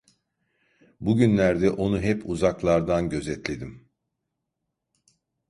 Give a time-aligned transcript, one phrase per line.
[0.99, 3.89] Bugünlerde onu hep uzaklardan gözetledim.